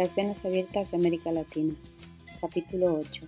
[0.00, 1.74] Las venas abiertas de América Latina.
[2.40, 3.26] Capítulo 8.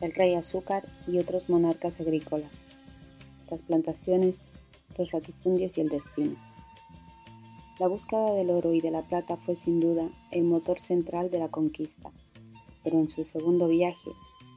[0.00, 2.52] El rey azúcar y otros monarcas agrícolas.
[3.50, 4.36] Las plantaciones,
[4.96, 6.36] los latifundios y el destino.
[7.80, 11.40] La búsqueda del oro y de la plata fue sin duda el motor central de
[11.40, 12.12] la conquista,
[12.84, 14.12] pero en su segundo viaje,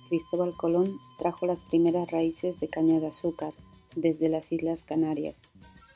[0.09, 3.53] Cristóbal Colón trajo las primeras raíces de caña de azúcar
[3.95, 5.41] desde las Islas Canarias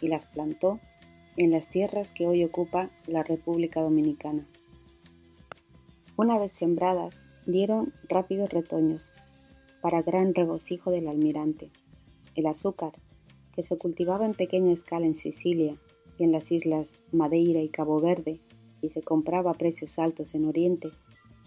[0.02, 0.80] y las plantó
[1.38, 4.48] en las tierras que hoy ocupa la República Dominicana.
[6.22, 9.12] Una vez sembradas, dieron rápidos retoños,
[9.82, 11.72] para gran regocijo del almirante.
[12.36, 12.92] El azúcar,
[13.56, 15.76] que se cultivaba en pequeña escala en Sicilia
[16.20, 18.40] y en las islas Madeira y Cabo Verde,
[18.84, 20.92] y se compraba a precios altos en Oriente,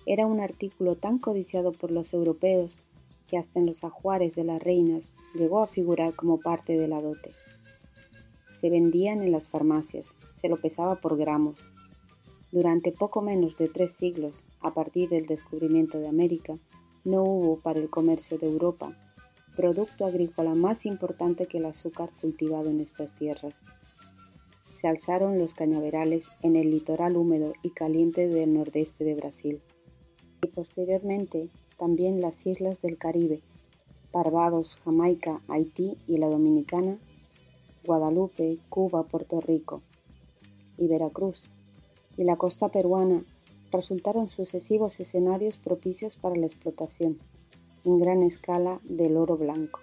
[0.07, 2.81] era un artículo tan codiciado por los europeos
[3.29, 7.01] que hasta en los ajuares de las reinas llegó a figurar como parte de la
[7.01, 7.31] dote.
[8.61, 11.61] Se vendían en las farmacias, se lo pesaba por gramos.
[12.55, 16.57] Durante poco menos de tres siglos, a partir del descubrimiento de América,
[17.03, 18.97] no hubo para el comercio de Europa
[19.57, 23.55] producto agrícola más importante que el azúcar cultivado en estas tierras.
[24.77, 29.61] Se alzaron los cañaverales en el litoral húmedo y caliente del nordeste de Brasil
[30.41, 33.41] y posteriormente también las islas del Caribe,
[34.13, 36.99] Barbados, Jamaica, Haití y la Dominicana,
[37.85, 39.83] Guadalupe, Cuba, Puerto Rico
[40.79, 41.51] y Veracruz,
[42.17, 43.23] y la costa peruana
[43.73, 47.19] resultaron sucesivos escenarios propicios para la explotación,
[47.85, 49.81] en gran escala, del oro blanco.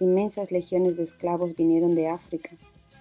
[0.00, 2.50] Inmensas legiones de esclavos vinieron de África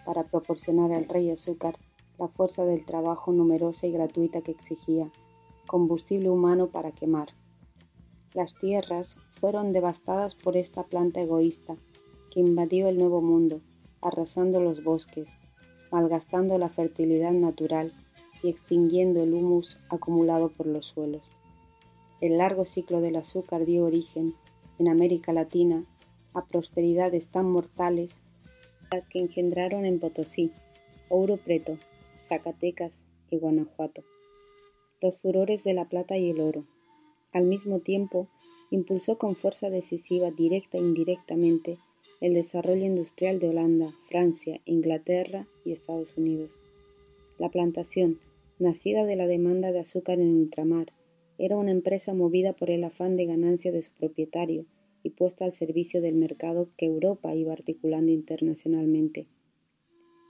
[0.05, 1.75] para proporcionar al rey azúcar
[2.17, 5.11] la fuerza del trabajo numerosa y gratuita que exigía,
[5.67, 7.29] combustible humano para quemar.
[8.33, 11.75] Las tierras fueron devastadas por esta planta egoísta
[12.31, 13.61] que invadió el Nuevo Mundo,
[14.01, 15.29] arrasando los bosques,
[15.91, 17.91] malgastando la fertilidad natural
[18.43, 21.31] y extinguiendo el humus acumulado por los suelos.
[22.21, 24.33] El largo ciclo del azúcar dio origen,
[24.79, 25.83] en América Latina,
[26.33, 28.19] a prosperidades tan mortales
[28.91, 30.51] las que engendraron en Potosí,
[31.09, 31.77] Ouro Preto,
[32.17, 32.93] Zacatecas
[33.29, 34.03] y Guanajuato.
[35.01, 36.63] Los furores de la plata y el oro.
[37.33, 38.27] Al mismo tiempo,
[38.71, 41.77] impulsó con fuerza decisiva, directa e indirectamente,
[42.21, 46.57] el desarrollo industrial de Holanda, Francia, Inglaterra y Estados Unidos.
[47.37, 48.19] La plantación,
[48.59, 50.93] nacida de la demanda de azúcar en ultramar,
[51.37, 54.65] era una empresa movida por el afán de ganancia de su propietario
[55.03, 59.27] y puesta al servicio del mercado que Europa iba articulando internacionalmente.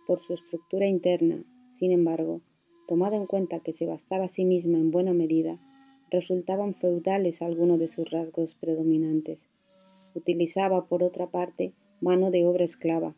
[0.06, 1.44] Por su estructura interna,
[1.80, 2.42] sin embargo,
[2.88, 5.60] tomado en cuenta que se bastaba a sí misma en buena medida,
[6.10, 9.50] resultaban feudales algunos de sus rasgos predominantes.
[10.14, 13.16] Utilizaba, por otra parte, mano de obra esclava.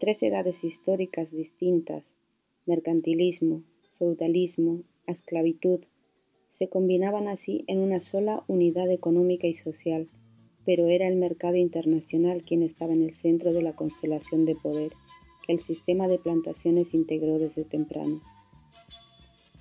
[0.00, 2.14] Tres edades históricas distintas,
[2.66, 3.62] mercantilismo,
[3.98, 5.80] feudalismo, esclavitud,
[6.58, 10.08] se combinaban así en una sola unidad económica y social,
[10.64, 14.92] pero era el mercado internacional quien estaba en el centro de la constelación de poder
[15.46, 18.20] que el sistema de plantaciones integró desde temprano.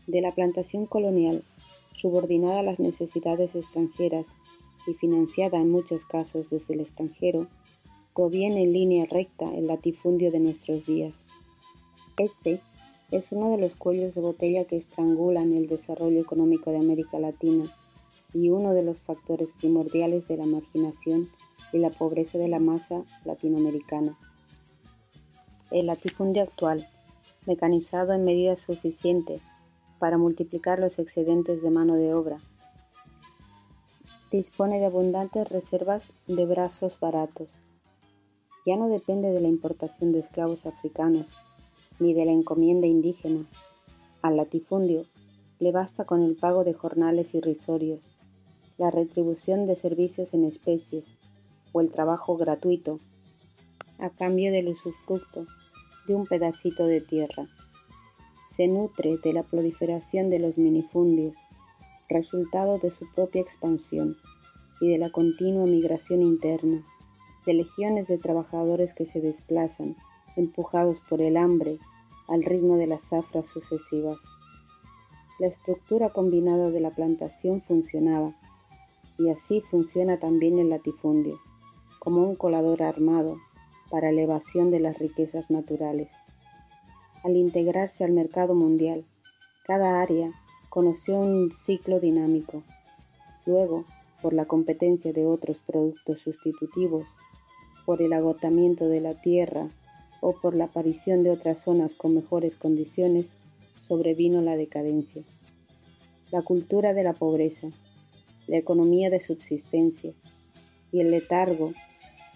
[0.07, 1.44] De la plantación colonial
[1.95, 4.25] subordinada a las necesidades extranjeras
[4.88, 7.47] y financiada en muchos casos desde el extranjero,
[8.13, 11.13] proviene en línea recta el latifundio de nuestros días.
[12.18, 12.62] Este
[13.11, 17.66] es uno de los cuellos de botella que estrangulan el desarrollo económico de América Latina
[18.33, 21.29] y uno de los factores primordiales de la marginación
[21.71, 24.17] y la pobreza de la masa latinoamericana.
[25.71, 26.88] El latifundio actual,
[27.45, 29.39] mecanizado en medida suficiente
[29.99, 32.38] para multiplicar los excedentes de mano de obra.
[34.31, 37.49] Dispone de abundantes reservas de brazos baratos.
[38.65, 41.27] Ya no depende de la importación de esclavos africanos
[42.00, 43.45] ni de la encomienda indígena.
[44.22, 45.06] Al latifundio
[45.59, 48.11] le basta con el pago de jornales irrisorios,
[48.78, 51.13] la retribución de servicios en especies
[51.71, 53.00] o el trabajo gratuito
[54.00, 55.45] a cambio del usufructo
[56.07, 57.47] de un pedacito de tierra
[58.56, 61.36] se nutre de la proliferación de los minifundios,
[62.07, 64.15] resultado de su propia expansión
[64.80, 66.83] y de la continua migración interna,
[67.45, 69.97] de legiones de trabajadores que se desplazan,
[70.35, 71.79] empujados por el hambre,
[72.27, 74.17] al ritmo de las zafras sucesivas.
[75.39, 78.33] La estructura combinada de la plantación funcionaba,
[79.17, 81.39] y así funciona también el latifundio,
[81.99, 83.37] como un colador armado
[83.89, 86.09] para elevación de las riquezas naturales.
[87.23, 89.05] Al integrarse al mercado mundial,
[89.65, 90.31] cada área
[90.69, 92.63] conoció un ciclo dinámico.
[93.45, 93.85] Luego,
[94.21, 97.07] por la competencia de otros productos sustitutivos,
[97.85, 99.69] por el agotamiento de la tierra
[100.21, 103.27] o por la aparición de otras zonas con mejores condiciones,
[103.88, 105.23] sobrevino la decadencia.
[106.31, 107.69] la cultura de la pobreza,
[108.47, 110.13] la economía de subsistencia
[110.91, 111.71] y el letargo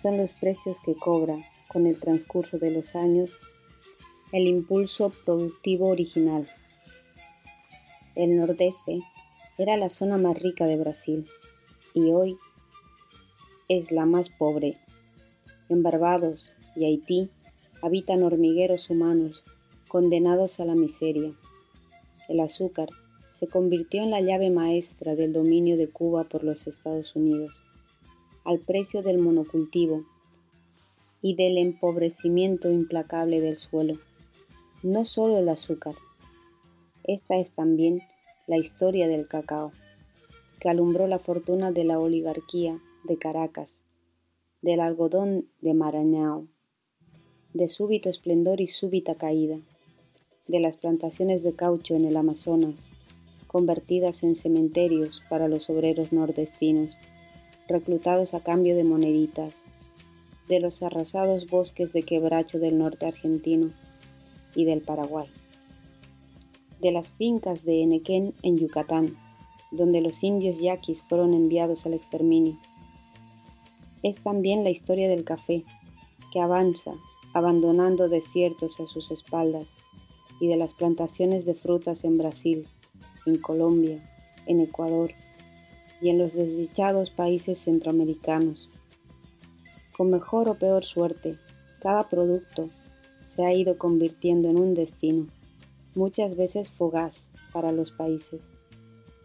[0.01, 1.35] son los precios que cobra,
[1.67, 3.31] con el transcurso de los años,
[4.31, 6.47] el impulso productivo original.
[8.15, 9.01] El nordeste
[9.57, 11.25] era la zona más rica de Brasil
[11.93, 12.37] y hoy
[13.67, 14.77] es la más pobre.
[15.69, 17.29] En Barbados y Haití
[17.81, 19.43] habitan hormigueros humanos
[19.87, 21.33] condenados a la miseria.
[22.27, 22.89] El azúcar
[23.33, 27.51] se convirtió en la llave maestra del dominio de Cuba por los Estados Unidos,
[28.43, 30.03] al precio del monocultivo
[31.21, 33.93] y del empobrecimiento implacable del suelo.
[34.83, 35.95] No solo el azúcar,
[37.05, 38.01] esta es también
[38.47, 39.71] la historia del cacao,
[40.59, 43.81] que alumbró la fortuna de la oligarquía de Caracas,
[44.61, 46.47] del algodón de Marañao,
[47.53, 49.57] de súbito esplendor y súbita caída,
[50.47, 52.75] de las plantaciones de caucho en el Amazonas,
[53.47, 56.95] convertidas en cementerios para los obreros nordestinos,
[57.67, 59.53] reclutados a cambio de moneditas,
[60.47, 63.71] de los arrasados bosques de quebracho del norte argentino
[64.55, 65.27] y del Paraguay
[66.81, 69.15] de las fincas de Enequén en Yucatán,
[69.71, 72.57] donde los indios yaquis fueron enviados al exterminio.
[74.01, 75.63] Es también la historia del café,
[76.31, 76.93] que avanza,
[77.33, 79.67] abandonando desiertos a sus espaldas,
[80.39, 82.67] y de las plantaciones de frutas en Brasil,
[83.25, 83.99] en Colombia,
[84.45, 85.11] en Ecuador
[86.01, 88.69] y en los desdichados países centroamericanos.
[89.97, 91.37] Con mejor o peor suerte,
[91.81, 92.69] cada producto
[93.35, 95.27] se ha ido convirtiendo en un destino
[95.95, 97.15] muchas veces fugaz
[97.51, 98.41] para los países,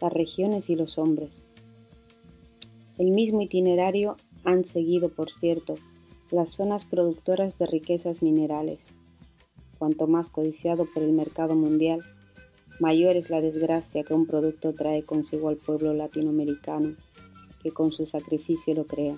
[0.01, 1.31] las regiones y los hombres.
[2.97, 5.75] El mismo itinerario han seguido, por cierto,
[6.31, 8.79] las zonas productoras de riquezas minerales.
[9.77, 12.01] Cuanto más codiciado por el mercado mundial,
[12.79, 16.95] mayor es la desgracia que un producto trae consigo al pueblo latinoamericano,
[17.61, 19.15] que con su sacrificio lo crea.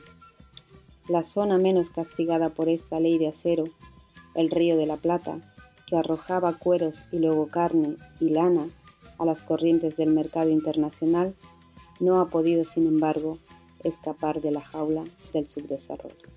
[1.08, 3.66] La zona menos castigada por esta ley de acero,
[4.36, 5.40] el Río de la Plata,
[5.88, 8.68] que arrojaba cueros y luego carne y lana
[9.18, 11.34] a las corrientes del mercado internacional,
[12.00, 13.38] no ha podido, sin embargo,
[13.84, 16.37] escapar de la jaula del subdesarrollo.